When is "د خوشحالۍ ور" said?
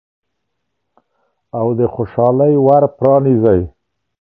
1.79-2.83